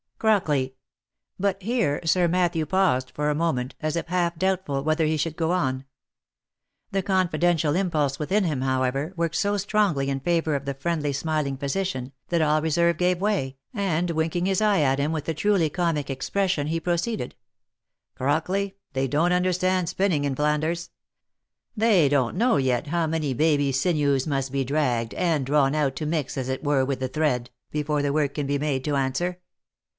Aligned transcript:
—Crockley," 0.21 0.73
but 1.39 1.61
here 1.63 1.99
Sir 2.05 2.27
Matthew 2.27 2.65
paused 2.67 3.11
for 3.15 3.29
a 3.29 3.35
moment, 3.35 3.73
as 3.81 3.95
if 3.95 4.07
half 4.07 4.37
doubtful 4.37 4.83
whether 4.83 5.05
he 5.05 5.17
should 5.17 5.35
go 5.35 5.51
on. 5.51 5.83
The 6.91 7.01
confidential 7.03 7.75
impulse 7.75 8.17
within 8.19 8.43
him, 8.43 8.61
however, 8.61 9.13
worked 9.15 9.35
so 9.35 9.57
strongly 9.57 10.09
in 10.09 10.19
favour 10.19 10.55
of 10.55 10.65
the 10.65 10.75
friendly 10.75 11.11
smiling 11.13 11.57
physician, 11.57 12.11
that 12.29 12.41
all 12.41 12.61
reserve 12.63 12.97
gave 12.97 13.19
way, 13.21 13.57
and 13.73 14.11
winking 14.11 14.45
his 14.47 14.61
eye 14.61 14.81
at 14.81 14.99
him 14.99 15.11
with 15.11 15.27
a 15.29 15.33
truly 15.35 15.69
comic 15.69 16.09
expression, 16.09 16.67
he 16.67 16.79
proceeded 16.79 17.35
—"Crock 18.17 18.47
ley, 18.49 18.75
they 18.93 19.07
don't 19.07 19.33
understand 19.33 19.89
spinning 19.89 20.23
in 20.23 20.35
Flanders: 20.35 20.91
they 21.75 22.09
don't 22.09 22.35
know 22.35 22.57
yet 22.57 22.87
how 22.87 23.05
many 23.07 23.33
baby 23.33 23.71
sinews 23.71 24.27
must 24.27 24.51
be 24.51 24.63
dragged, 24.63 25.15
and 25.15 25.45
drawn 25.47 25.73
out 25.73 25.95
to 25.95 26.05
mix 26.07 26.37
as 26.37 26.49
it 26.49 26.63
were 26.63 26.85
with 26.85 26.99
the 26.99 27.07
thread, 27.07 27.49
before 27.71 28.03
the 28.03 28.13
work 28.13 28.35
can 28.35 28.45
be 28.45 28.59
made 28.59 28.83
to 28.83 28.95
answer. 28.95 29.39